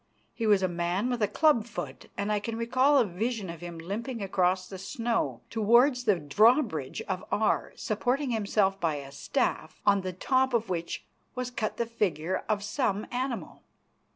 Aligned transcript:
He 0.33 0.47
was 0.47 0.63
a 0.63 0.67
man 0.67 1.11
with 1.11 1.21
a 1.21 1.27
club 1.27 1.63
foot, 1.67 2.09
and 2.17 2.31
I 2.31 2.39
can 2.39 2.57
recall 2.57 2.97
a 2.97 3.05
vision 3.05 3.51
of 3.51 3.61
him 3.61 3.77
limping 3.77 4.23
across 4.23 4.67
the 4.67 4.79
snow 4.79 5.41
towards 5.51 6.05
the 6.05 6.15
drawbridge 6.15 7.03
of 7.03 7.23
Aar, 7.31 7.71
supporting 7.75 8.31
himself 8.31 8.79
by 8.79 8.95
a 8.95 9.11
staff 9.11 9.79
on 9.85 10.01
the 10.01 10.11
top 10.11 10.55
of 10.55 10.69
which 10.69 11.05
was 11.35 11.51
cut 11.51 11.77
the 11.77 11.85
figure 11.85 12.43
of 12.49 12.63
some 12.63 13.05
animal. 13.11 13.61